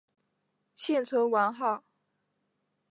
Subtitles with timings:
[0.73, 1.83] 现存完好。